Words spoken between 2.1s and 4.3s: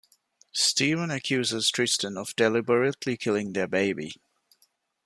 of deliberately killing their baby.